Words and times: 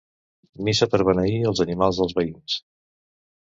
Missa 0.69 0.87
per 0.93 1.01
beneir 1.11 1.37
els 1.51 1.63
animals 1.67 2.03
dels 2.03 2.19
veïns. 2.23 2.61